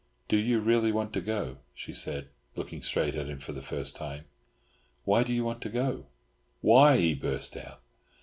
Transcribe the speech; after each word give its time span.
"Do 0.27 0.35
you 0.37 0.59
really 0.59 0.91
want 0.91 1.13
to 1.13 1.21
go?" 1.21 1.57
she 1.75 1.93
said, 1.93 2.29
looking 2.55 2.81
straight 2.81 3.13
at 3.13 3.29
him 3.29 3.37
for 3.37 3.51
the 3.51 3.61
first 3.61 3.95
time. 3.95 4.25
"Why 5.05 5.21
do 5.21 5.31
you 5.31 5.43
want 5.45 5.61
to 5.61 5.69
go?" 5.69 6.07
"Why?" 6.61 6.97
he 6.97 7.13
burst 7.13 7.55
out. 7.55 7.81